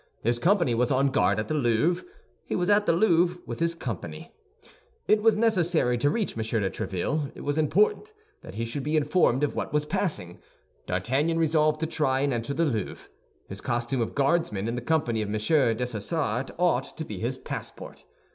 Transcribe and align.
His 0.23 0.39
company 0.39 0.73
was 0.73 0.89
on 0.89 1.11
guard 1.11 1.37
at 1.39 1.47
the 1.47 1.53
Louvre; 1.53 2.03
he 2.43 2.55
was 2.55 2.71
at 2.71 2.87
the 2.87 2.91
Louvre 2.91 3.37
with 3.45 3.59
his 3.59 3.75
company. 3.75 4.31
It 5.07 5.21
was 5.21 5.35
necessary 5.37 5.95
to 5.99 6.09
reach 6.09 6.35
M. 6.35 6.41
de 6.43 6.71
Tréville; 6.71 7.31
it 7.35 7.41
was 7.41 7.59
important 7.59 8.11
that 8.41 8.55
he 8.55 8.65
should 8.65 8.81
be 8.81 8.97
informed 8.97 9.43
of 9.43 9.53
what 9.53 9.71
was 9.71 9.85
passing. 9.85 10.39
D'Artagnan 10.87 11.37
resolved 11.37 11.79
to 11.81 11.85
try 11.85 12.21
and 12.21 12.33
enter 12.33 12.55
the 12.55 12.65
Louvre. 12.65 13.09
His 13.47 13.61
costume 13.61 14.01
of 14.01 14.15
Guardsman 14.15 14.67
in 14.67 14.73
the 14.73 14.81
company 14.81 15.21
of 15.21 15.27
M. 15.29 15.33
Dessessart 15.33 16.49
ought 16.57 16.97
to 16.97 17.05
be 17.05 17.19
his 17.19 17.37
passport. 17.37 18.03